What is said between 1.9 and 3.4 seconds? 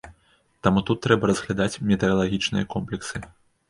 метэаралагічныя комплексы.